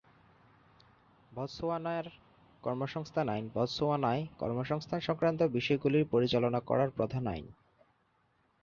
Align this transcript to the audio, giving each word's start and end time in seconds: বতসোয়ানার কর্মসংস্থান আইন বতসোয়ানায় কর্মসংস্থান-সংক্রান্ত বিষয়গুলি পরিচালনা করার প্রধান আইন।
বতসোয়ানার 1.31 2.05
কর্মসংস্থান 2.63 3.27
আইন 3.29 3.45
বতসোয়ানায় 3.55 4.23
কর্মসংস্থান-সংক্রান্ত 4.39 5.41
বিষয়গুলি 5.51 5.99
পরিচালনা 6.03 6.59
করার 6.59 6.89
প্রধান 6.89 7.23
আইন। 7.27 7.45